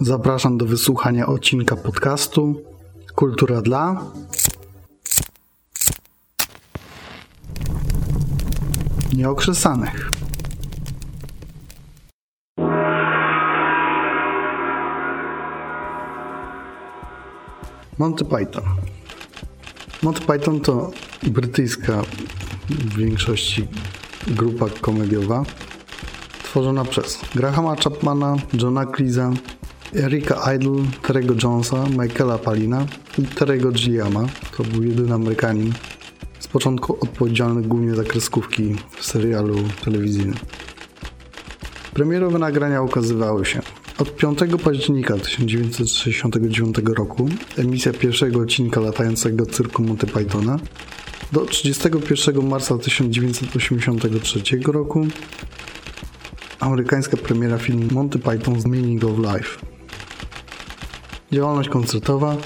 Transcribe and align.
Zapraszam 0.00 0.58
do 0.58 0.66
wysłuchania 0.66 1.26
odcinka 1.26 1.76
podcastu 1.76 2.62
Kultura 3.14 3.62
dla 3.62 4.02
Nieokrzesanych. 9.16 10.10
Monty 17.98 18.24
Python. 18.24 18.64
Monty 20.02 20.20
Python 20.20 20.60
to 20.60 20.90
brytyjska 21.22 22.02
w 22.68 22.96
większości 22.96 23.68
grupa 24.26 24.66
komediowa 24.80 25.44
tworzona 26.42 26.84
przez 26.84 27.20
Grahama 27.34 27.76
Chapmana, 27.76 28.36
Johna 28.62 28.86
Cleesa, 28.86 29.32
Erika 29.96 30.54
Idle, 30.54 30.82
Terego 31.02 31.34
Jonesa, 31.42 31.84
Michaela 31.98 32.38
Palina 32.38 32.86
i 33.18 33.22
Terego 33.22 33.72
Gilliama. 33.72 34.26
To 34.56 34.64
był 34.64 34.82
jedyny 34.82 35.14
Amerykanin 35.14 35.72
z 36.40 36.46
początku 36.48 36.98
odpowiedzialny 37.00 37.62
głównie 37.62 37.94
za 37.94 38.04
kreskówki 38.04 38.76
w 38.96 39.04
serialu 39.04 39.56
telewizyjnym. 39.84 40.34
Premierowe 41.94 42.38
nagrania 42.38 42.82
ukazywały 42.82 43.46
się 43.46 43.62
od 43.98 44.16
5 44.16 44.38
października 44.64 45.14
1969 45.18 46.76
roku, 46.96 47.28
emisja 47.56 47.92
pierwszego 47.92 48.40
odcinka 48.40 48.80
latającego 48.80 49.46
cyrku 49.46 49.82
Monty 49.82 50.06
Pythona, 50.06 50.58
do 51.32 51.46
31 51.46 52.48
marca 52.48 52.78
1983 52.78 54.42
roku, 54.66 55.06
amerykańska 56.60 57.16
premiera 57.16 57.58
filmu 57.58 57.84
Monty 57.92 58.18
Python's 58.18 58.66
Meaning 58.66 59.04
of 59.04 59.18
Life. 59.18 59.58
Działalność 61.32 61.68
koncertowa 61.68 62.36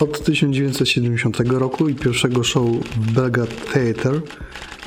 od 0.00 0.24
1970 0.24 1.40
roku 1.40 1.88
i 1.88 1.94
pierwszego 1.94 2.44
show 2.44 2.66
w 2.96 3.12
Belgrade 3.12 3.54
Theatre 3.72 4.20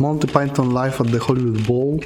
Monty 0.00 0.26
Python 0.26 0.72
Live 0.72 1.00
at 1.00 1.12
the 1.12 1.20
Hollywood 1.20 1.64
Bowl 1.64 2.00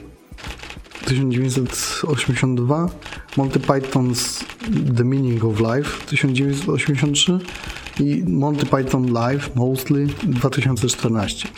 1982 1.08 2.90
Monty 3.38 3.58
Python's 3.58 4.44
The 4.68 5.02
Meaning 5.02 5.40
of 5.40 5.62
Life 5.62 6.12
1983 6.12 7.81
i 8.00 8.24
Monty 8.26 8.66
Python 8.66 9.12
Live 9.12 9.56
Mostly 9.56 10.06
2014 10.22 11.48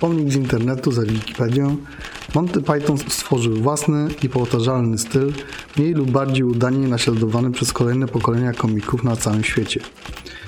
Pomnik 0.00 0.32
z 0.32 0.36
internetu 0.36 0.92
za 0.92 1.02
Wikipedią 1.02 1.76
Monty 2.34 2.62
Python 2.62 2.98
stworzył 2.98 3.54
własny 3.54 4.08
i 4.22 4.28
powtarzalny 4.28 4.98
styl, 4.98 5.32
mniej 5.76 5.94
lub 5.94 6.10
bardziej 6.10 6.44
udanie 6.44 6.88
naśladowany 6.88 7.50
przez 7.50 7.72
kolejne 7.72 8.06
pokolenia 8.06 8.52
komików 8.52 9.04
na 9.04 9.16
całym 9.16 9.44
świecie. 9.44 9.80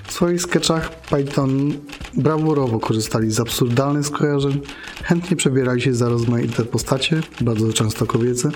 W 0.07 0.13
swoich 0.13 0.43
sketchach 0.43 1.01
Pythoni 1.01 1.79
brawurowo 2.15 2.81
korzystali 2.81 3.31
z 3.31 3.41
absurdalnych 3.41 4.07
skojarzeń, 4.07 4.61
chętnie 5.05 5.37
przebierali 5.37 5.83
się 5.83 5.95
za 5.95 6.09
rozmaite 6.09 6.65
postacie, 6.65 7.21
bardzo 7.41 7.73
często 7.73 8.07
kobiece, 8.07 8.51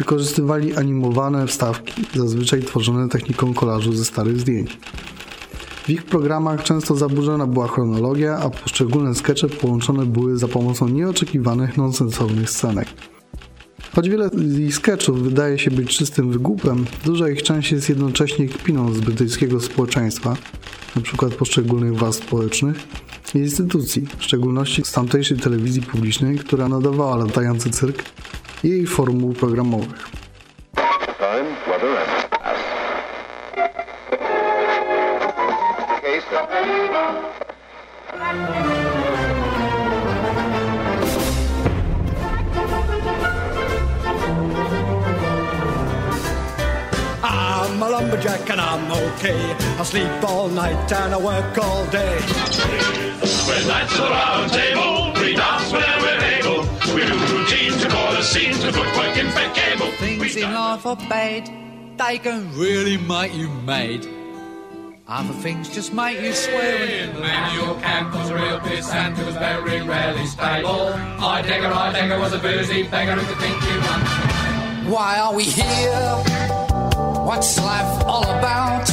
wykorzystywali 0.00 0.76
animowane 0.76 1.46
wstawki, 1.46 2.02
zazwyczaj 2.14 2.62
tworzone 2.62 3.08
techniką 3.08 3.54
kolażu 3.54 3.92
ze 3.92 4.04
starych 4.04 4.40
zdjęć. 4.40 4.78
W 5.84 5.90
ich 5.90 6.02
programach 6.02 6.62
często 6.62 6.96
zaburzona 6.96 7.46
była 7.46 7.68
chronologia, 7.68 8.38
a 8.38 8.50
poszczególne 8.50 9.14
skecze 9.14 9.48
połączone 9.48 10.06
były 10.06 10.38
za 10.38 10.48
pomocą 10.48 10.88
nieoczekiwanych, 10.88 11.76
nonsensownych 11.76 12.50
scenek. 12.50 12.88
Choć 13.94 14.08
wiele 14.08 14.28
z 14.28 14.58
ich 14.58 14.74
sketchów 14.74 15.22
wydaje 15.22 15.58
się 15.58 15.70
być 15.70 15.96
czystym 15.96 16.32
wygłupem, 16.32 16.84
duża 17.04 17.30
ich 17.30 17.42
część 17.42 17.72
jest 17.72 17.88
jednocześnie 17.88 18.48
kpiną 18.48 18.92
z 18.92 19.00
brytyjskiego 19.00 19.60
społeczeństwa, 19.60 20.36
np. 20.96 21.30
poszczególnych 21.30 21.98
warstw 21.98 22.26
społecznych 22.26 22.76
i 23.34 23.38
instytucji, 23.38 24.06
w 24.18 24.24
szczególności 24.24 24.82
z 24.84 24.92
tamtejszej 24.92 25.36
telewizji 25.36 25.82
publicznej, 25.82 26.38
która 26.38 26.68
nadawała 26.68 27.16
latający 27.16 27.70
cyrk 27.70 28.04
i 28.64 28.68
jej 28.68 28.86
formuł 28.86 29.32
programowych. 29.34 30.08
I'm 47.22 47.82
a 47.82 47.88
lumberjack 47.88 48.50
and 48.50 48.60
I'm 48.60 48.92
okay. 48.92 49.56
I 49.80 49.84
sleep 49.84 50.24
all 50.24 50.48
night 50.48 50.92
and 50.92 51.14
I 51.14 51.18
work 51.18 51.58
all 51.58 51.86
day. 51.86 52.18
When 53.48 53.66
that's 53.66 53.96
the 53.96 54.08
round 54.10 54.52
table, 54.52 55.12
we 55.20 55.34
dance 55.34 55.72
whenever 55.72 56.02
we're 56.02 56.24
able. 56.38 56.66
We 56.94 57.06
do 57.06 57.14
routines 57.14 57.28
and 57.28 57.32
all 57.32 57.39
the 58.20 58.26
scenes 58.26 58.58
to 58.60 58.70
footwork 58.70 59.16
in 59.16 59.30
fed 59.30 59.54
cable. 59.54 59.90
Things 59.92 60.36
in 60.36 60.52
life 60.52 60.84
are 60.84 60.96
bad, 60.96 61.48
they 61.96 62.18
can 62.18 62.54
really 62.54 62.98
make 62.98 63.32
you 63.32 63.48
mad. 63.48 64.06
Other 65.08 65.32
things 65.40 65.70
just 65.70 65.94
make 65.94 66.20
you 66.20 66.34
swear. 66.34 66.84
In 66.84 67.18
manual 67.18 67.76
camp 67.76 68.14
was 68.14 68.28
a 68.28 68.34
real 68.34 68.60
piss 68.60 68.92
and 68.92 69.18
it 69.18 69.24
was 69.24 69.36
very 69.36 69.80
rarely 69.80 70.26
stable. 70.26 70.92
I 71.32 71.40
digger, 71.40 71.68
I 71.68 71.98
digger 71.98 72.18
was 72.18 72.34
a 72.34 72.38
boozy 72.38 72.82
beggar 72.82 73.12
who 73.12 73.24
could 73.26 73.38
think 73.38 73.56
you 73.64 73.80
won. 73.88 74.92
Why 74.92 75.18
are 75.18 75.34
we 75.34 75.44
here? 75.44 76.12
What's 77.24 77.58
life 77.58 78.04
all 78.04 78.28
about? 78.38 78.86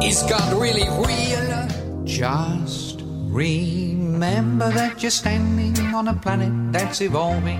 Is 0.00 0.22
God 0.28 0.52
really 0.62 0.88
real? 1.06 2.04
Just 2.04 3.02
remember 3.02 4.70
that 4.70 5.02
you're 5.02 5.10
standing 5.10 5.76
on 5.92 6.06
a 6.06 6.14
planet 6.14 6.72
that's 6.72 7.00
evolving. 7.00 7.58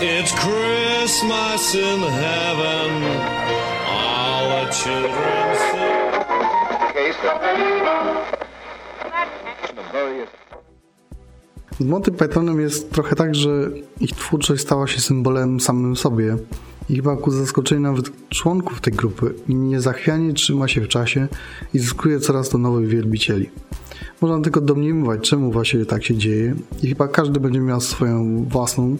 It's 0.00 0.32
Christmas 0.32 1.74
in 1.74 2.00
heaven. 2.00 3.02
All 3.88 4.48
the 4.48 4.72
children. 4.72 5.38
Z 11.80 11.84
Monty 11.84 12.12
Pythonem 12.12 12.60
jest 12.60 12.90
trochę 12.90 13.16
tak, 13.16 13.34
że 13.34 13.50
ich 14.00 14.10
twórczość 14.10 14.62
stała 14.62 14.86
się 14.86 15.00
symbolem 15.00 15.60
samym 15.60 15.96
sobie 15.96 16.36
i 16.88 16.96
chyba 16.96 17.16
ku 17.16 17.30
zaskoczeniu 17.30 17.80
nawet 17.80 18.28
członków 18.28 18.80
tej 18.80 18.92
grupy 18.92 19.34
niezachwianie 19.48 20.32
trzyma 20.32 20.68
się 20.68 20.80
w 20.80 20.88
czasie 20.88 21.28
i 21.74 21.78
zyskuje 21.78 22.20
coraz 22.20 22.48
to 22.48 22.58
nowych 22.58 22.88
wielbicieli. 22.88 23.50
Można 24.20 24.40
tylko 24.40 24.60
domniemywać, 24.60 25.20
czemu 25.28 25.52
właśnie 25.52 25.84
tak 25.84 26.04
się 26.04 26.16
dzieje 26.16 26.54
i 26.82 26.88
chyba 26.88 27.08
każdy 27.08 27.40
będzie 27.40 27.60
miał 27.60 27.80
swoją 27.80 28.44
własną, 28.44 28.96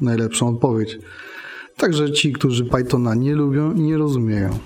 najlepszą 0.00 0.48
odpowiedź. 0.48 0.98
Także 1.76 2.12
ci, 2.12 2.32
którzy 2.32 2.64
Pythona 2.64 3.14
nie 3.14 3.34
lubią 3.34 3.74
i 3.74 3.80
nie 3.80 3.96
rozumieją. 3.96 4.58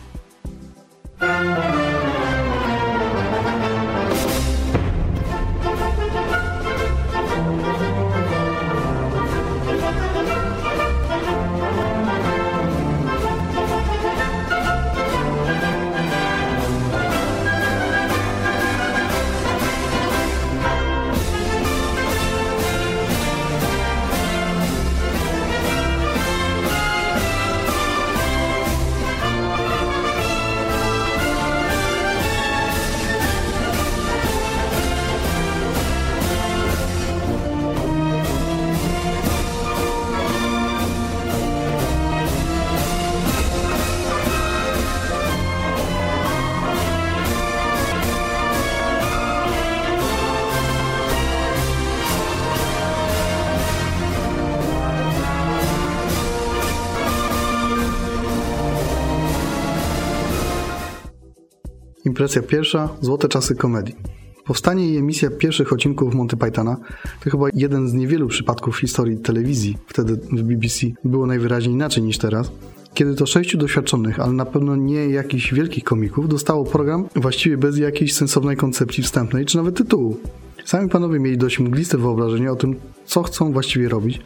Impresja 62.23 62.43
pierwsza, 62.43 62.89
złote 63.01 63.29
czasy 63.29 63.55
komedii. 63.55 63.97
Powstanie 64.45 64.89
i 64.89 64.97
emisja 64.97 65.31
pierwszych 65.31 65.73
odcinków 65.73 66.15
Monty 66.15 66.37
Pythona 66.37 66.77
to 67.25 67.31
chyba 67.31 67.47
jeden 67.55 67.89
z 67.89 67.93
niewielu 67.93 68.29
przypadków 68.29 68.77
w 68.77 68.81
historii 68.81 69.17
telewizji, 69.17 69.79
wtedy 69.87 70.17
w 70.17 70.43
BBC 70.43 70.87
było 71.05 71.27
najwyraźniej 71.27 71.75
inaczej 71.75 72.03
niż 72.03 72.19
teraz, 72.19 72.51
kiedy 72.95 73.15
to 73.15 73.27
sześciu 73.27 73.59
doświadczonych, 73.59 74.21
ale 74.21 74.33
na 74.33 74.45
pewno 74.45 74.77
nie 74.77 75.09
jakichś 75.09 75.55
wielkich 75.55 75.85
komików, 75.85 76.29
dostało 76.29 76.65
program 76.65 77.09
właściwie 77.17 77.57
bez 77.57 77.79
jakiejś 77.79 78.15
sensownej 78.15 78.57
koncepcji 78.57 79.03
wstępnej, 79.03 79.47
czy 79.47 79.57
nawet 79.57 79.77
tytułu. 79.77 80.17
Sami 80.65 80.89
panowie 80.89 81.21
mieli 81.21 81.39
dość 81.39 81.59
mgliste 81.59 81.99
wyobrażenie 81.99 82.53
o 82.53 82.57
tym, 82.57 82.77
co 83.05 83.23
chcą 83.23 83.53
właściwie 83.53 83.89
robić, 83.89 84.21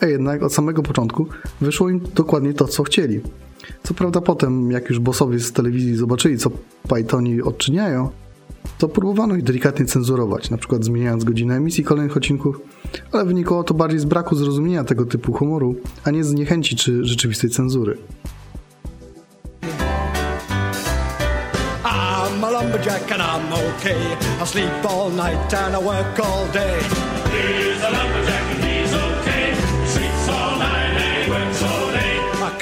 a 0.00 0.06
jednak 0.06 0.42
od 0.42 0.54
samego 0.54 0.82
początku 0.82 1.26
wyszło 1.60 1.90
im 1.90 2.00
dokładnie 2.14 2.54
to, 2.54 2.68
co 2.68 2.82
chcieli. 2.82 3.20
Co 3.82 3.94
prawda 3.94 4.20
potem, 4.20 4.70
jak 4.70 4.88
już 4.88 4.98
bossowie 4.98 5.38
z 5.38 5.52
telewizji 5.52 5.96
zobaczyli, 5.96 6.38
co 6.38 6.50
Pythoni 6.88 7.42
odczyniają, 7.42 8.10
to 8.78 8.88
próbowano 8.88 9.36
ich 9.36 9.42
delikatnie 9.42 9.86
cenzurować, 9.86 10.50
na 10.50 10.56
przykład 10.56 10.84
zmieniając 10.84 11.24
godzinę 11.24 11.56
emisji 11.56 11.84
kolejnych 11.84 12.16
odcinków, 12.16 12.60
ale 13.12 13.24
wynikało 13.24 13.64
to 13.64 13.74
bardziej 13.74 13.98
z 13.98 14.04
braku 14.04 14.36
zrozumienia 14.36 14.84
tego 14.84 15.06
typu 15.06 15.32
humoru, 15.32 15.76
a 16.04 16.10
nie 16.10 16.24
z 16.24 16.32
niechęci 16.32 16.76
czy 16.76 17.04
rzeczywistej 17.04 17.50
cenzury. 17.50 17.98
I'm 22.62 22.74
and 23.12 23.22
I'm 23.22 23.52
okay. 23.52 24.16
I 24.42 24.46
sleep 24.46 24.84
all 24.84 25.10
night 25.10 25.54
and 25.54 25.74
I 25.74 25.78
work 25.78 26.20
all 26.20 26.46
day. 26.52 26.80
He's 27.30 27.82
a 27.82 27.90
lumberjack 27.90 28.71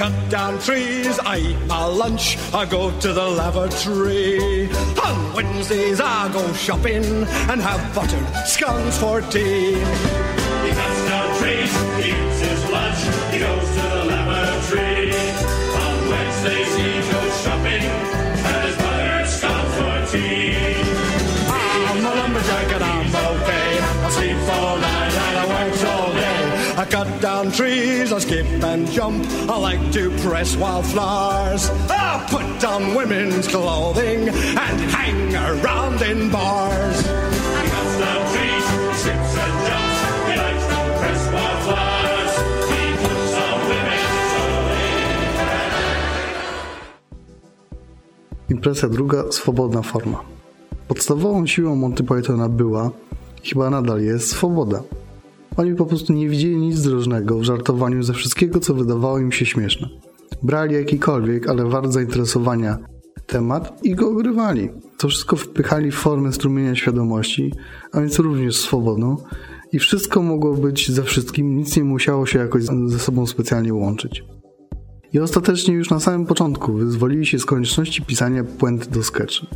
cut 0.01 0.31
down 0.31 0.59
trees, 0.61 1.19
I 1.27 1.37
eat 1.37 1.67
my 1.67 1.85
lunch, 1.85 2.39
I 2.55 2.65
go 2.65 2.91
to 3.01 3.13
the 3.13 3.29
lavatory. 3.39 4.71
On 5.07 5.35
Wednesdays 5.35 6.01
I 6.01 6.33
go 6.33 6.43
shopping 6.55 7.05
and 7.51 7.61
have 7.61 7.95
buttered 7.95 8.27
scones 8.47 8.97
for 8.97 9.21
tea. 9.21 9.75
He 9.75 10.71
cuts 10.81 11.01
down 11.11 11.29
trees, 11.39 11.73
he 12.01 12.13
eats 12.17 12.41
his 12.49 12.63
lunch, 12.71 13.01
he 13.31 13.41
goes 13.41 13.69
to 13.77 13.85
the 13.95 14.05
lavatory. 14.13 15.13
On 15.85 15.97
Wednesdays 16.09 16.90
cut 27.05 27.23
down 27.23 27.51
trees, 27.51 28.13
I 28.13 28.19
skip 28.19 28.47
and 28.63 28.87
jump. 28.91 29.25
I 29.49 29.57
like 29.57 29.85
to 29.93 30.11
press 30.25 30.57
wildflowers. 30.57 31.71
I 31.89 32.27
put 32.29 32.65
on 32.73 32.95
women's 32.95 33.49
clothing 33.49 34.29
and 34.67 34.77
hang 34.97 35.35
around 35.35 36.03
in 36.03 36.31
bars. 36.31 36.99
He 37.01 37.69
cuts 37.73 37.95
down 38.05 38.23
trees, 38.33 38.65
he 38.73 38.79
skips 39.01 39.35
and 39.45 39.55
jumps, 39.69 39.99
he 40.29 40.35
likes 40.45 40.67
to 40.73 40.81
press 41.01 41.23
wildflowers. 41.35 42.33
He 42.71 42.83
puts 43.03 43.35
on 43.45 43.59
women's 43.71 44.21
Impresja 48.49 48.89
druga, 48.89 49.33
swobodna 49.33 49.83
forma. 49.83 50.25
Podstawową 50.89 51.47
siłą 51.47 51.77
Monty 51.77 52.05
Pythona 52.05 52.49
była, 52.49 52.91
chyba 53.43 53.71
nadal 53.71 54.01
jest, 54.01 54.29
swoboda. 54.31 54.83
Oni 55.61 55.75
po 55.75 55.87
prostu 55.87 56.13
nie 56.13 56.29
widzieli 56.29 56.57
nic 56.57 56.77
zdrożnego 56.77 57.39
w 57.39 57.43
żartowaniu 57.43 58.03
ze 58.03 58.13
wszystkiego, 58.13 58.61
co 58.61 58.75
wydawało 58.75 59.19
im 59.19 59.33
się 59.33 59.47
śmieszne. 59.47 59.89
Brali 60.43 60.75
jakikolwiek, 60.75 61.49
ale 61.49 61.65
wart 61.65 61.93
zainteresowania 61.93 62.79
temat 63.27 63.85
i 63.85 63.95
go 63.95 64.11
ogrywali. 64.11 64.69
To 64.99 65.09
wszystko 65.09 65.37
wpychali 65.37 65.91
w 65.91 65.95
formę 65.95 66.33
strumienia 66.33 66.75
świadomości, 66.77 67.53
a 67.93 68.01
więc 68.01 68.19
również 68.19 68.57
swobodną 68.57 69.17
i 69.73 69.79
wszystko 69.79 70.23
mogło 70.23 70.55
być 70.55 70.91
ze 70.91 71.03
wszystkim, 71.03 71.57
nic 71.57 71.77
nie 71.77 71.85
musiało 71.85 72.27
się 72.27 72.39
jakoś 72.39 72.65
ze 72.87 72.99
sobą 72.99 73.27
specjalnie 73.27 73.75
łączyć. 73.75 74.25
I 75.13 75.19
ostatecznie 75.19 75.75
już 75.75 75.91
na 75.91 76.01
samym 76.01 76.27
początku 76.27 76.73
wyzwolili 76.73 77.27
się 77.27 77.39
z 77.39 77.45
konieczności 77.45 78.03
pisania 78.03 78.45
puent 78.45 78.89
do 78.89 79.03
sketchy. 79.03 79.47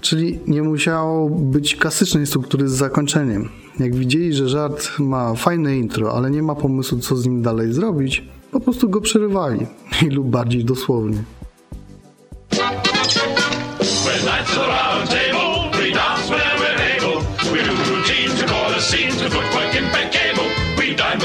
Czyli 0.00 0.38
nie 0.46 0.62
musiało 0.62 1.30
być 1.30 1.76
klasycznej 1.76 2.26
struktury 2.26 2.68
z 2.68 2.72
zakończeniem. 2.72 3.48
Jak 3.78 3.94
widzieli, 3.94 4.34
że 4.34 4.48
żart 4.48 4.88
ma 4.98 5.34
fajne 5.34 5.76
intro, 5.78 6.12
ale 6.12 6.30
nie 6.30 6.42
ma 6.42 6.54
pomysłu, 6.54 6.98
co 6.98 7.16
z 7.16 7.26
nim 7.26 7.42
dalej 7.42 7.72
zrobić, 7.72 8.24
po 8.50 8.60
prostu 8.60 8.88
go 8.88 9.00
przerywali. 9.00 9.66
Lub 10.16 10.26
bardziej 10.26 10.64
dosłownie. 10.64 11.24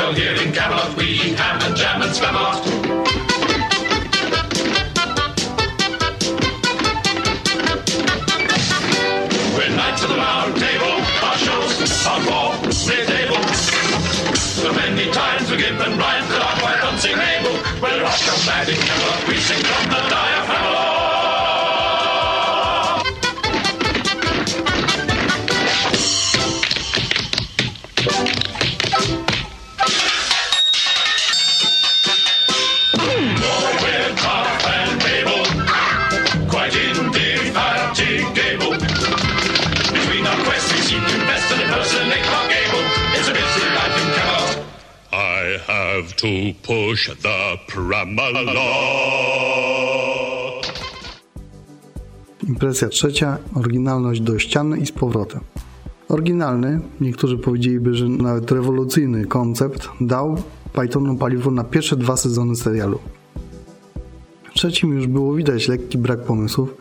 Well 0.05 0.13
here 0.13 0.35
in 0.35 0.53
Camelot, 0.53 0.95
we 0.95 1.05
jam 1.05 2.01
and. 2.01 2.74
We're 10.07 10.17
knights 10.17 10.45
of 10.45 10.57
the 10.57 10.57
round 10.57 10.57
table, 10.57 11.25
our 11.25 11.37
shows 11.37 11.81
are 11.81 11.87
for 12.57 12.64
to 46.15 46.27
push 46.63 47.09
the 47.21 47.57
Pramalot. 47.67 48.55
Impresja 52.47 52.89
trzecia, 52.89 53.37
oryginalność 53.55 54.21
do 54.21 54.39
ściany 54.39 54.77
i 54.77 54.85
z 54.85 54.91
powrotem. 54.91 55.41
Oryginalny, 56.09 56.79
niektórzy 57.01 57.37
powiedzieliby, 57.37 57.93
że 57.93 58.09
nawet 58.09 58.51
rewolucyjny 58.51 59.25
koncept 59.25 59.89
dał 60.01 60.37
Pythonu 60.73 61.15
paliwo 61.15 61.51
na 61.51 61.63
pierwsze 61.63 61.95
dwa 61.95 62.17
sezony 62.17 62.55
serialu. 62.55 62.99
W 64.51 64.53
trzecim 64.53 64.93
już 64.93 65.07
było 65.07 65.35
widać 65.35 65.67
lekki 65.67 65.97
brak 65.97 66.23
pomysłów, 66.23 66.75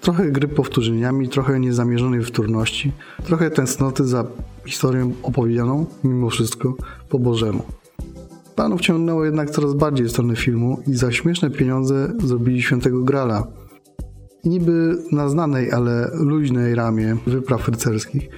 trochę 0.00 0.30
gry 0.30 0.48
powtórzeniami, 0.48 1.28
trochę 1.28 1.60
niezamierzonej 1.60 2.24
wtórności, 2.24 2.92
trochę 3.24 3.50
tęsknoty 3.50 4.04
za 4.04 4.24
historią 4.66 5.12
opowiedzianą, 5.22 5.86
mimo 6.04 6.30
wszystko, 6.30 6.74
po 7.08 7.18
Bożemu. 7.18 7.77
Panów 8.58 8.80
ciągnęło 8.80 9.24
jednak 9.24 9.50
coraz 9.50 9.74
bardziej 9.74 10.06
w 10.06 10.10
stronę 10.10 10.36
filmu 10.36 10.82
i 10.86 10.94
za 10.94 11.12
śmieszne 11.12 11.50
pieniądze 11.50 12.12
zrobili 12.24 12.62
Świętego 12.62 13.02
Grala. 13.02 13.46
Niby 14.44 14.98
na 15.12 15.28
znanej, 15.28 15.72
ale 15.72 16.10
luźnej 16.14 16.74
ramie 16.74 17.16
wypraw 17.26 17.68
rycerskich 17.68 18.28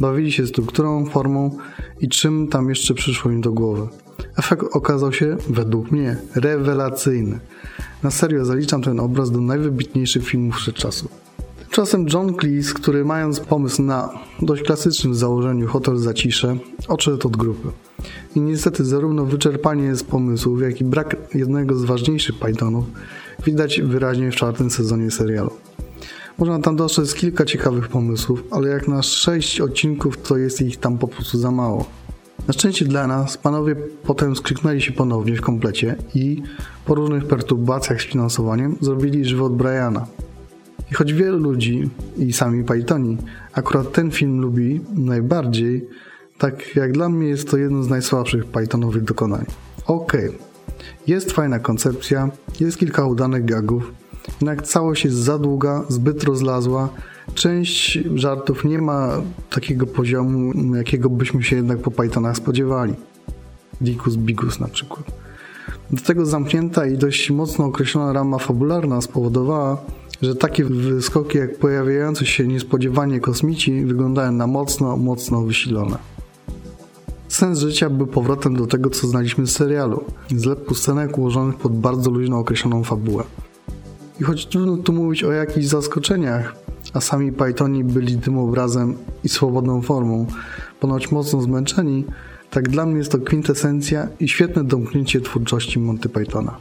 bawili 0.00 0.32
się 0.32 0.46
strukturą, 0.46 1.06
formą 1.06 1.56
i 2.00 2.08
czym 2.08 2.48
tam 2.48 2.68
jeszcze 2.68 2.94
przyszło 2.94 3.30
im 3.30 3.40
do 3.40 3.52
głowy. 3.52 3.88
Efekt 4.36 4.64
okazał 4.72 5.12
się, 5.12 5.36
według 5.48 5.90
mnie, 5.90 6.16
rewelacyjny. 6.34 7.40
Na 8.02 8.10
serio 8.10 8.44
zaliczam 8.44 8.82
ten 8.82 9.00
obraz 9.00 9.30
do 9.30 9.40
najwybitniejszych 9.40 10.24
filmów 10.24 10.56
wszechczasów. 10.56 11.10
Tymczasem 11.58 12.06
John 12.12 12.34
Cleese, 12.34 12.74
który 12.74 13.04
mając 13.04 13.40
pomysł 13.40 13.82
na 13.82 14.10
dość 14.42 14.62
klasycznym 14.62 15.14
założeniu 15.14 15.66
hotel 15.66 15.96
za 15.96 16.14
ciszę, 16.14 16.56
odszedł 16.88 17.26
od 17.26 17.36
grupy. 17.36 17.68
I 18.36 18.40
niestety 18.40 18.84
zarówno 18.84 19.24
wyczerpanie 19.24 19.96
z 19.96 20.02
pomysłów, 20.02 20.62
jak 20.62 20.80
i 20.80 20.84
brak 20.84 21.16
jednego 21.34 21.74
z 21.78 21.84
ważniejszych 21.84 22.38
Pythonów 22.38 22.84
widać 23.44 23.80
wyraźnie 23.80 24.30
w 24.30 24.34
czwartym 24.34 24.70
sezonie 24.70 25.10
serialu. 25.10 25.50
Można 26.38 26.58
tam 26.58 26.76
dostrzec 26.76 27.14
kilka 27.14 27.44
ciekawych 27.44 27.88
pomysłów, 27.88 28.44
ale 28.50 28.68
jak 28.68 28.88
na 28.88 29.02
6 29.02 29.60
odcinków 29.60 30.22
to 30.22 30.36
jest 30.36 30.60
ich 30.60 30.76
tam 30.76 30.98
po 30.98 31.08
prostu 31.08 31.38
za 31.38 31.50
mało. 31.50 31.86
Na 32.48 32.54
szczęście 32.54 32.84
dla 32.84 33.06
nas 33.06 33.38
panowie 33.38 33.76
potem 34.04 34.36
skrzyknęli 34.36 34.80
się 34.80 34.92
ponownie 34.92 35.36
w 35.36 35.40
komplecie 35.40 35.96
i 36.14 36.42
po 36.86 36.94
różnych 36.94 37.24
perturbacjach 37.24 38.02
z 38.02 38.04
finansowaniem 38.04 38.76
zrobili 38.80 39.24
żywot 39.24 39.56
Briana. 39.56 40.06
I 40.90 40.94
choć 40.94 41.12
wielu 41.12 41.38
ludzi 41.38 41.90
i 42.18 42.32
sami 42.32 42.64
Pythoni 42.64 43.16
akurat 43.52 43.92
ten 43.92 44.10
film 44.10 44.40
lubi 44.40 44.80
najbardziej, 44.94 45.88
tak 46.38 46.76
jak 46.76 46.92
dla 46.92 47.08
mnie 47.08 47.28
jest 47.28 47.50
to 47.50 47.56
jedno 47.56 47.82
z 47.82 47.88
najsłabszych 47.88 48.44
Pythonowych 48.44 49.04
dokonań. 49.04 49.44
Okej, 49.86 50.30
jest 51.06 51.32
fajna 51.32 51.58
koncepcja, 51.58 52.30
jest 52.60 52.78
kilka 52.78 53.06
udanych 53.06 53.44
gagów, 53.44 53.92
Jednak 54.40 54.62
całość 54.62 55.04
jest 55.04 55.16
za 55.16 55.38
długa, 55.38 55.84
zbyt 55.88 56.24
rozlazła. 56.24 56.88
Część 57.34 57.98
żartów 58.14 58.64
nie 58.64 58.78
ma 58.78 59.22
takiego 59.50 59.86
poziomu, 59.86 60.52
jakiego 60.76 61.10
byśmy 61.10 61.42
się 61.42 61.56
jednak 61.56 61.78
po 61.78 61.90
Pythonach 61.90 62.36
spodziewali. 62.36 62.94
Dicus 63.80 64.16
Bigus 64.16 64.60
na 64.60 64.68
przykład. 64.68 65.04
Do 65.90 66.02
tego 66.02 66.26
zamknięta 66.26 66.86
i 66.86 66.98
dość 66.98 67.30
mocno 67.30 67.64
określona 67.64 68.12
rama 68.12 68.38
fabularna 68.38 69.00
spowodowała, 69.00 69.82
że 70.22 70.34
takie 70.34 70.64
wyskoki 70.64 71.38
jak 71.38 71.58
pojawiające 71.58 72.26
się 72.26 72.46
niespodziewanie 72.46 73.20
kosmici 73.20 73.84
wyglądają 73.84 74.32
na 74.32 74.46
mocno, 74.46 74.96
mocno 74.96 75.42
wysilone. 75.42 75.98
Sens 77.28 77.58
życia 77.58 77.90
był 77.90 78.06
powrotem 78.06 78.56
do 78.56 78.66
tego, 78.66 78.90
co 78.90 79.06
znaliśmy 79.06 79.46
z 79.46 79.52
serialu. 79.52 80.04
Zlepku 80.36 80.74
scenek 80.74 81.18
ułożonych 81.18 81.56
pod 81.56 81.76
bardzo 81.76 82.10
luźno 82.10 82.38
określoną 82.38 82.84
fabułę. 82.84 83.24
I 84.20 84.24
choć 84.24 84.46
trudno 84.46 84.76
tu 84.76 84.92
mówić 84.92 85.24
o 85.24 85.32
jakichś 85.32 85.66
zaskoczeniach, 85.66 86.56
a 86.94 87.00
sami 87.00 87.32
Pythoni 87.32 87.84
byli 87.84 88.16
dymobrazem 88.16 88.96
i 89.24 89.28
swobodną 89.28 89.82
formą, 89.82 90.26
ponoć 90.80 91.10
mocno 91.10 91.40
zmęczeni, 91.40 92.04
tak 92.50 92.68
dla 92.68 92.86
mnie 92.86 92.98
jest 92.98 93.12
to 93.12 93.18
kwintesencja 93.18 94.08
i 94.20 94.28
świetne 94.28 94.64
domknięcie 94.64 95.20
twórczości 95.20 95.78
Monty 95.78 96.08
Pythona. 96.08 96.56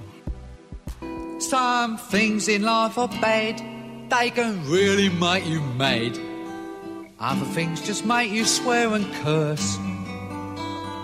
Some 1.40 1.98
things 2.12 2.50
in 2.50 2.62
life 2.62 3.02
are 3.02 3.14
bad, 3.22 3.62
they 4.10 4.32
can 4.32 4.56
really 4.72 5.12
make 5.20 5.50
you 5.50 5.62
mad. 5.78 6.20
Other 7.20 7.48
things 7.56 7.88
just 7.88 8.06
make 8.06 8.32
you 8.32 8.46
swear 8.46 8.94
and 8.94 9.06
curse. 9.24 9.87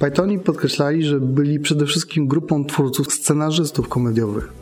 Pythoni 0.00 0.38
podkreślali, 0.38 1.04
że 1.04 1.20
byli 1.20 1.60
przede 1.60 1.86
wszystkim 1.86 2.28
grupą 2.28 2.64
twórców 2.64 3.12
scenarzystów 3.12 3.88
komediowych. 3.88 4.52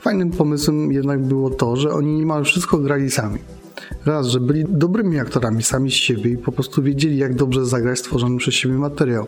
Fajnym 0.00 0.30
pomysłem 0.30 0.92
jednak 0.92 1.22
było 1.22 1.50
to, 1.50 1.76
że 1.76 1.90
oni 1.92 2.14
niemal 2.14 2.44
wszystko 2.44 2.78
grali 2.78 3.10
sami. 3.10 3.38
Raz, 4.06 4.26
że 4.26 4.40
byli 4.40 4.64
dobrymi 4.68 5.18
aktorami 5.18 5.62
sami 5.62 5.90
z 5.90 5.94
siebie 5.94 6.30
i 6.30 6.36
po 6.36 6.52
prostu 6.52 6.82
wiedzieli, 6.82 7.16
jak 7.16 7.34
dobrze 7.34 7.66
zagrać 7.66 7.98
stworzony 7.98 8.38
przez 8.38 8.54
siebie 8.54 8.74
materiał. 8.74 9.26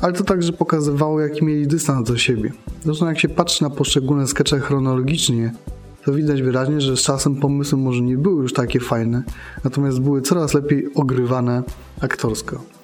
Ale 0.00 0.12
to 0.12 0.24
także 0.24 0.52
pokazywało, 0.52 1.20
jaki 1.20 1.44
mieli 1.44 1.66
dystans 1.66 2.08
do 2.08 2.18
siebie. 2.18 2.52
Zresztą 2.84 3.06
jak 3.06 3.18
się 3.18 3.28
patrzy 3.28 3.62
na 3.62 3.70
poszczególne 3.70 4.26
skecze 4.26 4.60
chronologicznie, 4.60 5.52
to 6.04 6.12
widać 6.12 6.42
wyraźnie, 6.42 6.80
że 6.80 6.96
z 6.96 7.00
czasem 7.00 7.36
pomysły 7.36 7.78
może 7.78 8.02
nie 8.02 8.18
były 8.18 8.42
już 8.42 8.52
takie 8.52 8.80
fajne, 8.80 9.22
natomiast 9.64 10.00
były 10.00 10.22
coraz 10.22 10.54
lepiej 10.54 10.94
ogrywane 10.94 11.62
aktorsko. 12.00 12.77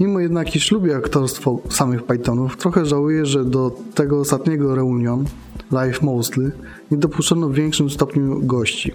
Mimo 0.00 0.20
jednak, 0.20 0.56
iż 0.56 0.72
lubię 0.72 0.96
aktorstwo 0.96 1.60
samych 1.70 2.02
Pythonów, 2.02 2.56
trochę 2.56 2.86
żałuję, 2.86 3.26
że 3.26 3.44
do 3.44 3.70
tego 3.94 4.20
ostatniego 4.20 4.74
reunion, 4.74 5.24
Live 5.72 6.02
Mostly, 6.02 6.52
nie 6.90 6.98
dopuszczono 6.98 7.48
w 7.48 7.54
większym 7.54 7.90
stopniu 7.90 8.40
gości. 8.42 8.92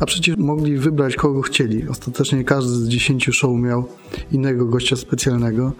A 0.00 0.06
przecież 0.06 0.36
mogli 0.36 0.76
wybrać 0.76 1.16
kogo 1.16 1.42
chcieli. 1.42 1.88
Ostatecznie 1.88 2.44
każdy 2.44 2.72
z 2.72 2.88
10 2.88 3.24
show 3.32 3.56
miał 3.56 3.84
innego 4.32 4.66
gościa 4.66 4.96
specjalnego, 4.96 5.72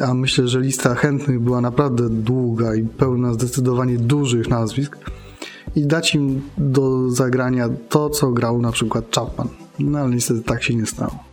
a 0.00 0.14
myślę, 0.14 0.48
że 0.48 0.60
lista 0.60 0.94
chętnych 0.94 1.40
była 1.40 1.60
naprawdę 1.60 2.08
długa 2.10 2.74
i 2.74 2.82
pełna 2.82 3.32
zdecydowanie 3.32 3.98
dużych 3.98 4.48
nazwisk 4.48 4.98
i 5.76 5.86
dać 5.86 6.14
im 6.14 6.42
do 6.58 7.10
zagrania 7.10 7.68
to, 7.88 8.10
co 8.10 8.30
grał 8.30 8.62
na 8.62 8.72
przykład 8.72 9.04
Chapman. 9.14 9.48
No 9.78 9.98
ale 9.98 10.14
niestety 10.14 10.42
tak 10.42 10.62
się 10.62 10.74
nie 10.74 10.86
stało. 10.86 11.27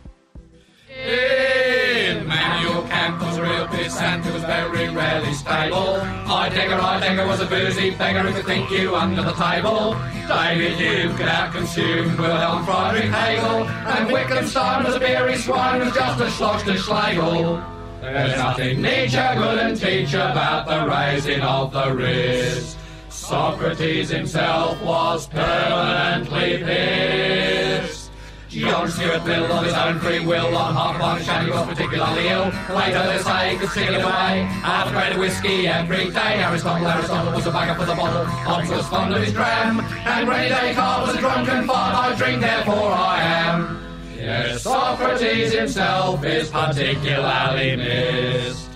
Digger, 6.56 6.80
I 6.80 7.00
digger 7.00 7.26
was 7.26 7.40
a 7.40 7.46
boozy 7.46 7.90
beggar 7.90 8.20
who 8.20 8.32
could 8.32 8.46
think 8.46 8.70
you 8.70 8.96
under 8.96 9.22
the 9.22 9.32
table. 9.32 9.94
David 10.26 10.78
Hume 10.78 11.14
could 11.14 11.28
out-consume 11.28 12.16
Wilhelm 12.16 12.64
Friedrich 12.64 13.10
Hegel. 13.12 13.68
And 13.68 14.10
Wittgenstein 14.10 14.84
was 14.84 14.94
a 14.94 15.00
beery 15.00 15.36
swine 15.36 15.82
who 15.82 15.90
just 15.90 16.18
a 16.20 16.30
schloss 16.30 16.62
to 16.64 16.78
Schlegel. 16.78 17.62
There's 18.00 18.38
nothing 18.38 18.80
Nietzsche 18.80 19.18
couldn't 19.18 19.76
teach 19.76 20.14
about 20.14 20.66
the 20.66 20.88
raising 20.88 21.42
of 21.42 21.72
the 21.72 21.92
wrist. 21.92 22.78
Socrates 23.10 24.08
himself 24.08 24.80
was 24.82 25.26
permanently 25.26 26.58
pissed. 26.64 28.05
John 28.48 28.88
Stuart 28.88 29.24
Mill 29.26 29.52
on 29.52 29.64
his 29.64 29.74
own 29.74 29.98
free 29.98 30.20
will 30.24 30.56
on 30.56 30.74
half 30.74 31.00
one 31.00 31.22
shanty 31.22 31.50
was 31.50 31.66
particularly 31.66 32.28
ill. 32.28 32.50
Later 32.74 33.22
say 33.22 33.50
he 33.50 33.56
could 33.58 33.70
sing 33.70 33.88
it 33.88 33.94
away. 33.94 34.46
Half 34.62 34.88
a 34.88 34.90
grade 34.92 35.12
of 35.12 35.18
whiskey 35.18 35.66
every 35.68 36.10
day. 36.10 36.42
Aristotle, 36.42 36.86
Aristotle 36.86 37.32
was 37.32 37.46
a 37.46 37.50
bagger 37.50 37.74
for 37.78 37.86
the 37.86 37.94
bottle. 37.94 38.24
Hobbes 38.24 38.70
was 38.70 38.86
fond 38.88 39.14
of 39.14 39.22
his 39.22 39.32
dram. 39.32 39.80
And 39.80 40.28
Rene 40.28 40.48
Descartes 40.48 41.06
was 41.08 41.16
a 41.16 41.20
drunken 41.20 41.66
fart. 41.66 41.94
I 41.94 42.14
drink, 42.16 42.40
therefore 42.40 42.92
I 42.92 43.20
am. 43.22 43.82
Yes, 44.16 44.62
Socrates 44.62 45.52
himself 45.52 46.24
is 46.24 46.48
particularly 46.48 47.76
missed. 47.76 48.66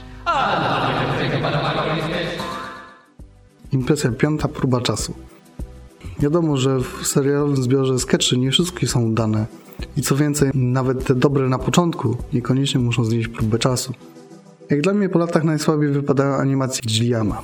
Impresja 3.73 4.11
piąta, 4.12 4.49
próba 4.49 4.81
czasu. 4.81 5.30
Wiadomo, 6.21 6.57
że 6.57 6.79
w 6.81 7.07
serialowym 7.07 7.62
zbiorze 7.62 7.99
skeczy 7.99 8.39
nie 8.39 8.50
wszystkie 8.50 8.87
są 8.87 9.03
udane. 9.03 9.47
I 9.97 10.03
co 10.03 10.17
więcej, 10.17 10.50
nawet 10.55 11.05
te 11.05 11.15
dobre 11.15 11.49
na 11.49 11.59
początku 11.59 12.17
niekoniecznie 12.33 12.81
muszą 12.81 13.05
znieść 13.05 13.29
próbę 13.29 13.59
czasu. 13.59 13.93
Jak 14.71 14.81
dla 14.81 14.95
mnie 14.95 15.09
po 15.09 15.19
latach 15.19 15.45
najsłabiej 15.45 15.91
wypadają 15.91 16.35
animacje 16.35 16.83
Gilliama. 16.87 17.43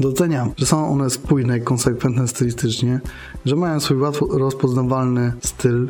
Doceniam, 0.00 0.50
że 0.56 0.66
są 0.66 0.88
one 0.88 1.10
spójne 1.10 1.58
i 1.58 1.60
konsekwentne 1.60 2.28
stylistycznie, 2.28 3.00
że 3.46 3.56
mają 3.56 3.80
swój 3.80 3.96
łatwo 3.96 4.26
rozpoznawalny 4.38 5.32
styl. 5.40 5.88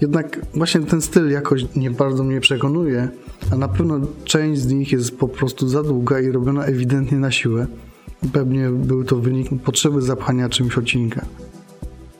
Jednak 0.00 0.40
właśnie 0.54 0.80
ten 0.80 1.02
styl 1.02 1.30
jakoś 1.30 1.66
nie 1.76 1.90
bardzo 1.90 2.24
mnie 2.24 2.40
przekonuje, 2.40 3.08
a 3.52 3.56
na 3.56 3.68
pewno 3.68 4.00
część 4.24 4.60
z 4.60 4.66
nich 4.66 4.92
jest 4.92 5.18
po 5.18 5.28
prostu 5.28 5.68
za 5.68 5.82
długa 5.82 6.20
i 6.20 6.30
robiona 6.30 6.64
ewidentnie 6.64 7.18
na 7.18 7.30
siłę. 7.30 7.66
Pewnie 8.32 8.68
był 8.68 9.04
to 9.04 9.16
wynik 9.16 9.48
potrzeby 9.64 10.02
zapchania 10.02 10.48
czymś 10.48 10.78
odcinka. 10.78 11.26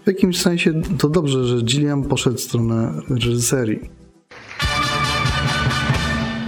W 0.04 0.06
jakimś 0.06 0.42
sensie 0.42 0.72
to 0.98 1.08
dobrze, 1.08 1.44
że 1.44 1.62
Gilliam 1.62 2.04
poszedł 2.04 2.36
w 2.36 2.40
stronę 2.40 2.92
reżyserii. 3.10 3.90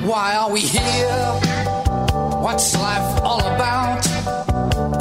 Why 0.02 0.38
are 0.38 0.52
we 0.52 0.60
here? 0.60 1.56
What's 2.42 2.74
life 2.74 3.22
all 3.24 3.40
about? 3.40 4.06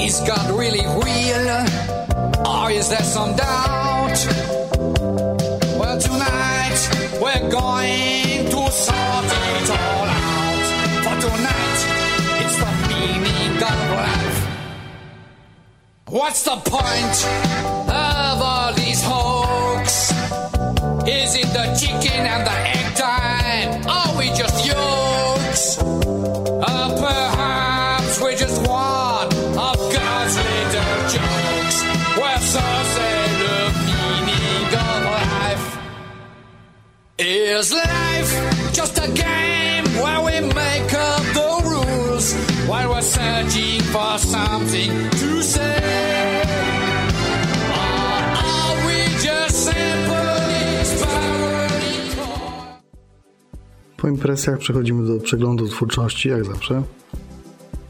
Is 0.01 0.19
God 0.19 0.59
really 0.59 0.85
real? 0.85 1.65
Or 2.47 2.71
is 2.71 2.89
there 2.89 3.03
some 3.03 3.35
doubt? 3.35 4.27
Well, 5.77 6.00
tonight 6.00 6.89
we're 7.21 7.50
going 7.51 8.25
What's 16.15 16.43
the 16.43 16.55
point 16.55 17.17
of 17.91 18.41
all 18.41 18.72
these 18.72 19.03
hoax? 19.03 20.12
Is 21.05 21.36
it 21.36 21.48
the 21.51 21.75
chicken 21.77 22.25
and 22.25 22.48
the 22.48 22.57
egg 22.72 22.95
time? 22.95 23.86
Are 23.86 24.17
we 24.17 24.27
just 24.29 24.65
yokes? 24.65 25.77
Or 25.77 26.88
perhaps 27.03 28.22
we're 28.22 28.38
just 28.38 28.65
one 28.65 29.27
of 29.27 29.75
God's 29.91 30.38
little 30.38 31.01
jokes. 31.12 31.84
So 32.45 32.62
say 32.95 33.19
the 33.43 33.57
meaning 33.86 34.72
of 34.88 35.03
life. 35.19 35.65
Is 37.19 37.74
life 37.74 38.72
just 38.72 38.98
a 39.00 39.12
game 39.12 39.84
where 40.01 40.22
we 40.22 40.39
make 40.53 40.93
up 40.93 41.24
the 41.34 41.62
rules 41.65 42.34
while 42.69 42.89
we're 42.91 43.01
searching 43.01 43.81
for 43.81 44.17
something 44.17 45.14
Po 54.05 54.09
impresjach 54.09 54.57
przechodzimy 54.57 55.07
do 55.07 55.19
przeglądu 55.19 55.67
twórczości, 55.67 56.29
jak 56.29 56.45
zawsze. 56.45 56.83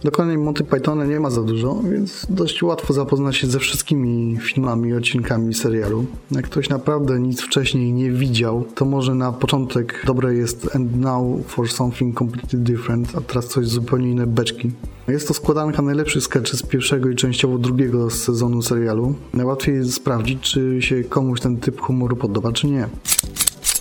Dokładnie 0.04 0.38
Monty 0.38 0.64
Pythona 0.64 1.06
nie 1.06 1.20
ma 1.20 1.30
za 1.30 1.42
dużo, 1.42 1.82
więc 1.92 2.28
dość 2.30 2.64
łatwo 2.64 2.94
zapoznać 2.94 3.38
się 3.38 3.48
ze 3.48 3.60
wszystkimi 3.60 4.38
filmami 4.38 4.90
i 4.90 4.94
odcinkami 4.94 5.54
serialu. 5.54 6.06
Jak 6.32 6.46
ktoś 6.46 6.70
naprawdę 6.70 7.20
nic 7.20 7.42
wcześniej 7.42 7.94
nie 7.94 8.12
widział, 8.12 8.66
to 8.76 8.86
może 8.86 9.16
na 9.16 9.32
początek 9.32 10.04
dobre 10.06 10.36
jest 10.36 10.76
And 10.76 10.96
Now 10.96 11.48
for 11.48 11.70
Something 11.70 12.18
Completely 12.18 12.60
Different, 12.60 13.16
a 13.16 13.22
teraz 13.22 13.48
coś 13.48 13.68
zupełnie 13.68 14.12
inne 14.12 14.28
beczki. 14.28 14.72
Jest 15.08 15.28
to 15.28 15.34
składanka 15.34 15.82
najlepszych 15.82 16.24
sketchy 16.24 16.58
z 16.58 16.64
pierwszego 16.64 17.10
i 17.10 17.16
częściowo 17.16 17.58
drugiego 17.58 18.10
sezonu 18.10 18.62
serialu. 18.62 19.16
Najłatwiej 19.34 19.76
jest 19.76 19.94
sprawdzić, 19.94 20.40
czy 20.42 20.78
się 20.82 21.04
komuś 21.04 21.40
ten 21.40 21.58
typ 21.58 21.82
humoru 21.82 22.16
podoba, 22.16 22.52
czy 22.52 22.68
nie. 22.68 22.90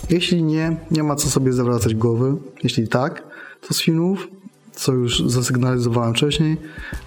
Jeśli 0.09 0.43
nie, 0.43 0.77
nie 0.91 1.03
ma 1.03 1.15
co 1.15 1.29
sobie 1.29 1.53
zawracać 1.53 1.95
głowy. 1.95 2.35
Jeśli 2.63 2.87
tak, 2.87 3.23
to 3.67 3.73
z 3.73 3.81
filmów, 3.81 4.27
co 4.71 4.93
już 4.93 5.19
zasygnalizowałem 5.19 6.13
wcześniej, 6.13 6.57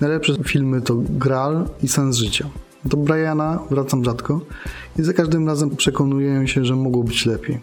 najlepsze 0.00 0.34
filmy 0.44 0.80
to 0.80 0.94
Graal 1.08 1.68
i 1.82 1.88
Sens 1.88 2.16
Życia. 2.16 2.48
Do 2.84 2.96
Briana 2.96 3.58
wracam 3.70 4.04
rzadko 4.04 4.40
i 4.98 5.02
za 5.02 5.12
każdym 5.12 5.46
razem 5.46 5.76
przekonuję 5.76 6.48
się, 6.48 6.64
że 6.64 6.76
mogło 6.76 7.04
być 7.04 7.26
lepiej. 7.26 7.60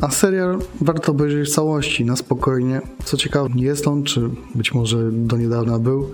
A 0.00 0.10
serial 0.10 0.58
warto 0.80 1.12
obejrzeć 1.12 1.48
w 1.48 1.54
całości, 1.54 2.04
na 2.04 2.16
spokojnie. 2.16 2.80
Co 3.04 3.16
ciekawe, 3.16 3.48
jest 3.56 3.88
on, 3.88 4.04
czy 4.04 4.30
być 4.54 4.74
może 4.74 5.12
do 5.12 5.36
niedawna 5.36 5.78
był, 5.78 6.10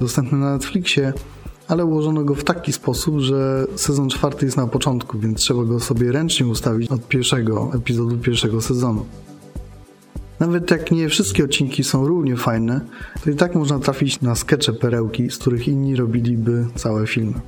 dostępny 0.00 0.38
na 0.38 0.52
Netflixie, 0.52 1.12
ale 1.68 1.84
ułożono 1.84 2.24
go 2.24 2.34
w 2.34 2.44
taki 2.44 2.72
sposób, 2.72 3.18
że 3.18 3.66
sezon 3.76 4.08
czwarty 4.08 4.44
jest 4.44 4.56
na 4.56 4.66
początku, 4.66 5.18
więc 5.18 5.38
trzeba 5.38 5.64
go 5.64 5.80
sobie 5.80 6.12
ręcznie 6.12 6.46
ustawić 6.46 6.90
od 6.90 7.08
pierwszego 7.08 7.70
epizodu 7.74 8.18
pierwszego 8.18 8.60
sezonu. 8.60 9.06
Nawet 10.40 10.70
jak 10.70 10.90
nie 10.90 11.08
wszystkie 11.08 11.44
odcinki 11.44 11.84
są 11.84 12.06
równie 12.06 12.36
fajne, 12.36 12.80
to 13.24 13.30
i 13.30 13.34
tak 13.34 13.54
można 13.54 13.78
trafić 13.78 14.20
na 14.20 14.34
skecze 14.34 14.72
perełki, 14.72 15.30
z 15.30 15.38
których 15.38 15.68
inni 15.68 15.96
robiliby 15.96 16.66
całe 16.74 17.06
filmy. 17.06 17.40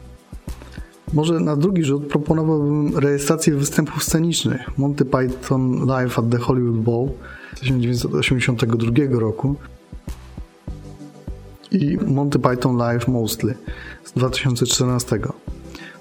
Może 1.13 1.41
na 1.41 1.57
drugi 1.57 1.85
rzut 1.85 2.07
proponowałbym 2.07 2.99
rejestrację 2.99 3.55
występów 3.55 4.05
scenicznych 4.05 4.79
Monty 4.79 5.05
Python 5.05 5.87
Live 5.87 6.19
at 6.19 6.31
the 6.31 6.39
Hollywood 6.39 6.77
Bowl 6.77 7.09
z 7.57 7.61
1982 7.61 9.19
roku 9.21 9.57
i 11.73 11.99
Monty 12.07 12.39
Python 12.39 12.77
Live 12.77 13.09
Mostly 13.09 13.55
z 14.05 14.13
2014. 14.13 15.21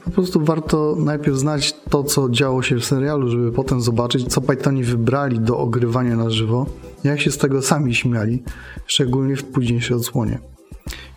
Po 0.06 0.12
prostu 0.12 0.46
warto 0.46 0.96
najpierw 1.00 1.38
znać 1.38 1.76
to, 1.90 2.04
co 2.04 2.30
działo 2.30 2.64
się 2.64 2.76
w 2.76 2.86
serialu, 2.86 3.30
żeby 3.30 3.52
potem 3.52 3.82
zobaczyć, 3.82 4.28
co 4.28 4.42
Pythoni 4.42 4.84
wybrali 4.84 5.40
do 5.40 5.58
ogrywania 5.58 6.16
na 6.16 6.30
żywo, 6.30 6.66
jak 7.04 7.22
się 7.22 7.32
z 7.32 7.38
tego 7.38 7.62
sami 7.62 7.96
śmiali, 7.96 8.44
szczególnie 8.86 9.36
w 9.36 9.44
późniejszej 9.44 9.98
odsłonie. 9.98 10.40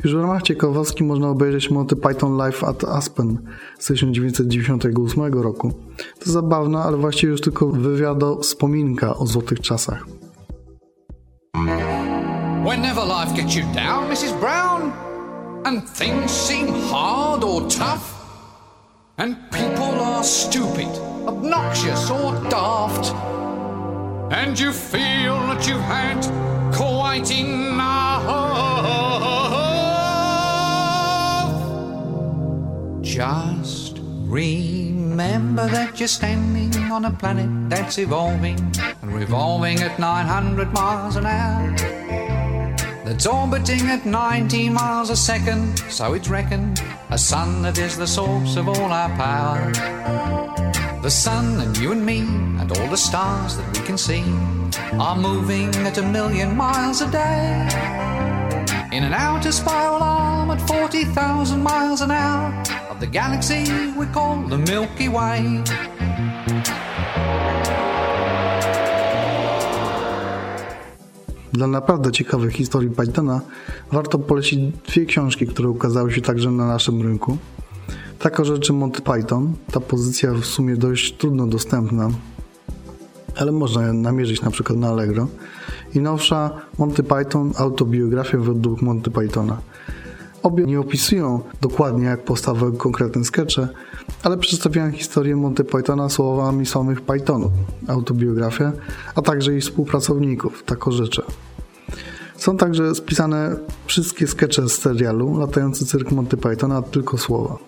Już 0.04 0.14
w 0.14 0.20
ramach 0.20 0.42
ciekawostki 0.42 1.04
można 1.04 1.28
obejrzeć 1.28 1.70
Monty 1.70 1.96
Python 1.96 2.36
Live 2.36 2.64
at 2.64 2.84
Aspen 2.84 3.38
z 3.78 3.86
1998 3.86 5.34
roku. 5.34 5.72
To 6.18 6.30
zabawna, 6.30 6.84
ale 6.84 6.96
właściwie 6.96 7.30
już 7.30 7.40
tylko 7.40 7.68
wywiado 7.68 8.36
wspominka 8.36 9.16
o 9.16 9.26
złotych 9.26 9.60
czasach. 9.60 10.06
Whenever 12.64 13.04
life 13.04 13.34
gets 13.34 13.56
you 13.56 13.62
down, 13.72 14.08
Mrs. 14.08 14.38
Brown, 14.38 14.92
and 15.66 15.82
things 15.88 16.30
seem 16.30 16.68
hard 16.68 17.42
or 17.42 17.68
tough, 17.68 18.14
and 19.18 19.36
people 19.50 19.82
are 19.82 20.22
stupid, 20.22 20.86
obnoxious, 21.26 22.08
or 22.08 22.32
daft, 22.48 23.12
and 24.32 24.56
you 24.56 24.72
feel 24.72 25.34
that 25.48 25.66
you've 25.66 25.80
had 25.80 26.22
quite 26.72 27.32
enough, 27.32 28.22
just 33.02 33.98
remember 33.98 35.66
that 35.66 35.98
you're 35.98 36.06
standing 36.06 36.72
on 36.92 37.06
a 37.06 37.10
planet 37.10 37.68
that's 37.68 37.98
evolving 37.98 38.56
and 39.02 39.12
revolving 39.12 39.80
at 39.80 39.98
900 39.98 40.72
miles 40.72 41.16
an 41.16 41.26
hour. 41.26 41.91
That's 43.12 43.26
orbiting 43.26 43.90
at 43.90 44.06
90 44.06 44.70
miles 44.70 45.10
a 45.10 45.16
second, 45.16 45.78
so 45.90 46.14
it's 46.14 46.30
reckoned 46.30 46.82
a 47.10 47.18
sun 47.18 47.60
that 47.60 47.76
is 47.76 47.94
the 47.94 48.06
source 48.06 48.56
of 48.56 48.70
all 48.70 48.90
our 48.90 49.10
power. 49.10 49.70
The 51.02 51.10
sun 51.10 51.60
and 51.60 51.76
you 51.76 51.92
and 51.92 52.06
me 52.06 52.20
and 52.20 52.72
all 52.72 52.88
the 52.88 52.96
stars 52.96 53.58
that 53.58 53.78
we 53.78 53.84
can 53.84 53.98
see 53.98 54.24
are 54.98 55.14
moving 55.14 55.68
at 55.84 55.98
a 55.98 56.02
million 56.02 56.56
miles 56.56 57.02
a 57.02 57.10
day. 57.10 57.68
In 58.96 59.04
an 59.04 59.12
outer 59.12 59.52
spiral 59.52 60.02
arm 60.02 60.50
at 60.50 60.66
40,000 60.66 61.62
miles 61.62 62.00
an 62.00 62.12
hour 62.12 62.64
of 62.88 62.98
the 62.98 63.06
galaxy 63.06 63.92
we 63.92 64.06
call 64.06 64.40
the 64.48 64.56
Milky 64.56 65.10
Way. 65.10 65.62
Dla 71.52 71.66
naprawdę 71.66 72.12
ciekawych 72.12 72.52
historii 72.52 72.90
Pythona 72.90 73.40
warto 73.92 74.18
polecić 74.18 74.60
dwie 74.88 75.06
książki, 75.06 75.46
które 75.46 75.68
ukazały 75.68 76.12
się 76.12 76.20
także 76.20 76.50
na 76.50 76.66
naszym 76.66 77.02
rynku. 77.02 77.36
Taka 78.18 78.44
rzeczy 78.44 78.72
Monty 78.72 79.02
Python, 79.02 79.52
ta 79.72 79.80
pozycja 79.80 80.32
w 80.32 80.44
sumie 80.44 80.76
dość 80.76 81.16
trudno 81.16 81.46
dostępna, 81.46 82.10
ale 83.36 83.52
można 83.52 83.86
ją 83.86 83.92
namierzyć 83.92 84.42
na 84.42 84.50
przykład 84.50 84.78
na 84.78 84.88
Allegro. 84.88 85.28
I 85.94 86.00
nowsza 86.00 86.50
Monty 86.78 87.02
Python, 87.02 87.52
autobiografia 87.56 88.38
według 88.38 88.82
Monty 88.82 89.10
Pythona. 89.10 89.58
Obie 90.42 90.64
nie 90.64 90.80
opisują 90.80 91.40
dokładnie 91.60 92.04
jak 92.04 92.24
powstawały 92.24 92.72
konkretne 92.72 93.24
skecze, 93.24 93.68
ale 94.22 94.38
przedstawiają 94.38 94.92
historię 94.92 95.36
Monty 95.36 95.64
Pythona 95.64 96.08
słowami 96.08 96.66
samych 96.66 97.00
Pythonów, 97.00 97.52
autobiografia, 97.88 98.72
a 99.14 99.22
także 99.22 99.56
ich 99.56 99.62
współpracowników, 99.62 100.62
tako 100.62 100.92
rzeczy. 100.92 101.22
Są 102.36 102.56
także 102.56 102.94
spisane 102.94 103.56
wszystkie 103.86 104.26
skecze 104.26 104.68
z 104.68 104.72
serialu 104.72 105.38
Latający 105.38 105.86
cyrk 105.86 106.10
Monty 106.10 106.36
Pythona, 106.36 106.82
tylko 106.82 107.18
słowa. 107.18 107.58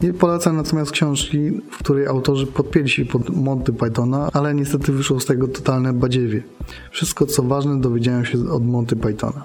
Nie 0.00 0.12
polecam 0.12 0.56
natomiast 0.56 0.90
książki, 0.90 1.50
w 1.70 1.78
której 1.78 2.06
autorzy 2.06 2.46
podpięli 2.46 2.88
się 2.88 3.04
pod 3.04 3.30
Monty 3.30 3.72
Pythona, 3.72 4.28
ale 4.32 4.54
niestety 4.54 4.92
wyszło 4.92 5.20
z 5.20 5.26
tego 5.26 5.48
totalne 5.48 5.92
badziewie. 5.92 6.42
Wszystko 6.90 7.26
co 7.26 7.42
ważne 7.42 7.80
dowiedziałem 7.80 8.24
się 8.24 8.38
od 8.50 8.66
Monty 8.66 8.96
Pythona. 8.96 9.44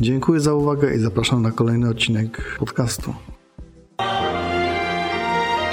Dziękuję 0.00 0.40
za 0.40 0.54
uwagę 0.54 0.94
i 0.94 0.98
zapraszam 0.98 1.42
na 1.42 1.50
kolejny 1.50 1.88
odcinek 1.88 2.56
podcastu. 2.58 3.14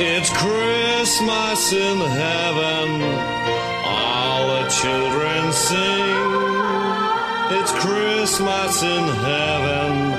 It's 0.02 0.30
Christmas 0.30 1.74
in 1.74 1.98
heaven. 2.00 3.02
All 3.84 4.48
the 4.48 4.70
children 4.70 5.52
sing. 5.52 6.16
It's 7.60 7.74
Christmas 7.84 8.82
in 8.82 9.04
heaven. 9.04 10.12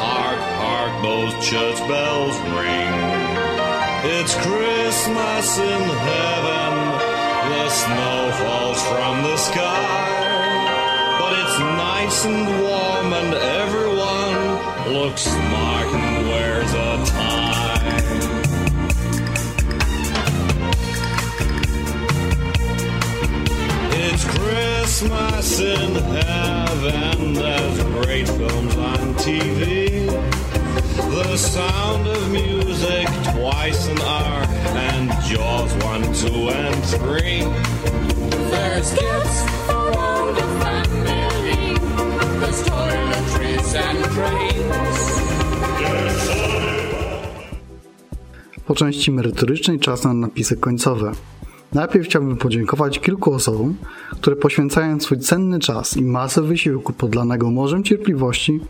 Hark, 0.00 0.40
hark, 0.40 1.02
those 1.02 1.32
church 1.44 1.76
bells 1.86 2.34
ring. 2.56 2.96
It's 4.16 4.34
Christmas 4.40 5.58
in 5.58 5.82
heaven. 5.84 6.72
The 7.52 7.68
snow 7.68 8.32
falls 8.40 8.82
from 8.88 9.22
the 9.22 9.36
sky. 9.36 11.18
But 11.20 11.32
it's 11.40 11.58
nice 11.58 12.24
and 12.24 12.62
warm, 12.62 13.12
and 13.12 13.34
everyone 13.34 14.94
looks 14.94 15.24
smart 15.24 15.88
and 15.92 16.26
wears 16.26 16.72
a 16.72 17.12
tie. 17.12 17.45
In 25.82 25.94
heaven. 25.94 27.34
There's 27.34 27.78
great 27.84 28.28
films 28.28 28.76
on 28.76 29.14
TV. 29.14 30.06
The 31.10 31.36
sound 31.36 32.06
of 32.06 32.30
music 32.30 33.06
twice 33.34 33.88
an 33.88 34.00
hour, 34.00 34.42
and 34.88 35.10
Jaws 35.28 35.72
one, 35.84 36.02
two, 36.14 36.50
and 36.50 36.84
three. 36.84 37.40
There's 38.50 38.90
gifts 38.92 39.38
for 39.66 39.86
all 39.98 40.26
the 40.32 40.46
family. 40.62 41.74
There's 42.40 42.62
toiletries 42.64 43.74
and 43.74 43.98
trains. 44.14 45.06
Po 48.66 48.74
części 48.74 49.10
merytorycznej 49.10 49.80
czas 49.80 50.04
na 50.04 50.14
napisy 50.14 50.56
końcowe. 50.56 51.12
Najpierw 51.76 52.06
chciałbym 52.06 52.36
podziękować 52.36 53.00
kilku 53.00 53.32
osobom, 53.32 53.74
które 54.10 54.36
poświęcają 54.36 55.00
swój 55.00 55.18
cenny 55.18 55.58
czas 55.58 55.96
i 55.96 56.04
masę 56.04 56.42
wysiłku 56.42 56.92
podlanego 56.92 57.50
morzem 57.50 57.84
cierpliwości, 57.84 58.60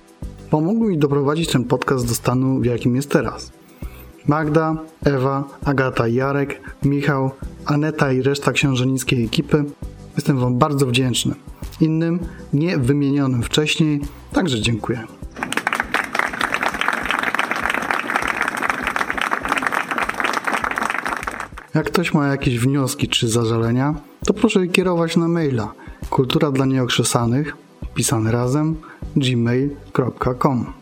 pomogły 0.50 0.88
mi 0.88 0.98
doprowadzić 0.98 1.52
ten 1.52 1.64
podcast 1.64 2.08
do 2.08 2.14
stanu, 2.14 2.60
w 2.60 2.64
jakim 2.64 2.96
jest 2.96 3.10
teraz. 3.10 3.52
Magda, 4.26 4.76
Ewa, 5.04 5.44
Agata 5.64 6.08
Jarek, 6.08 6.60
Michał, 6.84 7.30
Aneta 7.66 8.12
i 8.12 8.22
reszta 8.22 8.52
książenickiej 8.52 9.24
ekipy. 9.24 9.64
Jestem 10.16 10.38
Wam 10.38 10.58
bardzo 10.58 10.86
wdzięczny. 10.86 11.34
Innym, 11.80 12.20
nie 12.52 12.78
wymienionym 12.78 13.42
wcześniej, 13.42 14.00
także 14.32 14.60
dziękuję. 14.60 15.06
Jak 21.76 21.86
ktoś 21.86 22.14
ma 22.14 22.26
jakieś 22.26 22.58
wnioski 22.58 23.08
czy 23.08 23.28
zażalenia, 23.28 23.94
to 24.26 24.34
proszę 24.34 24.60
je 24.60 24.68
kierować 24.68 25.16
na 25.16 25.28
maila 25.28 25.72
kultura 26.10 26.50
dla 26.50 26.66
nieokrzesanych, 26.66 27.56
pisane 27.94 28.32
razem, 28.32 28.76
gmail.com. 29.16 30.72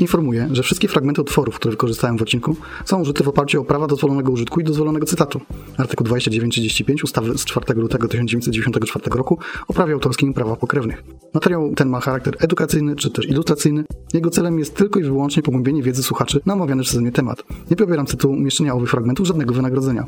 Informuję, 0.00 0.48
że 0.52 0.62
wszystkie 0.62 0.88
fragmenty 0.88 1.20
utworów, 1.20 1.56
które 1.56 1.70
wykorzystałem 1.70 2.18
w 2.18 2.22
odcinku, 2.22 2.56
są 2.84 3.00
użyte 3.00 3.24
w 3.24 3.28
oparciu 3.28 3.60
o 3.60 3.64
prawa 3.64 3.86
dozwolonego 3.86 4.32
użytku 4.32 4.60
i 4.60 4.64
dozwolonego 4.64 5.06
cytatu. 5.06 5.40
Artykuł 5.78 6.06
2935 6.06 7.04
ustawy 7.04 7.38
z 7.38 7.44
4 7.44 7.74
lutego 7.74 8.08
1994 8.08 9.16
roku 9.16 9.38
o 9.68 9.72
prawie 9.72 9.94
autorskim 9.94 10.30
i 10.30 10.34
prawach 10.34 10.58
pokrewnych. 10.58 11.04
Materiał 11.34 11.72
ten 11.74 11.88
ma 11.88 12.00
charakter 12.00 12.36
edukacyjny 12.40 12.96
czy 12.96 13.10
też 13.10 13.28
ilustracyjny. 13.28 13.84
Jego 14.14 14.30
celem 14.30 14.58
jest 14.58 14.74
tylko 14.74 15.00
i 15.00 15.02
wyłącznie 15.02 15.42
pogłębienie 15.42 15.82
wiedzy 15.82 16.02
słuchaczy 16.02 16.40
na 16.46 16.54
omawiany 16.54 16.82
przeze 16.82 17.00
mnie 17.00 17.12
temat. 17.12 17.44
Nie 17.70 17.76
pobieram 17.76 18.06
tytułu 18.06 18.34
umieszczenia 18.34 18.74
owych 18.74 18.90
fragmentów 18.90 19.26
żadnego 19.26 19.54
wynagrodzenia. 19.54 20.06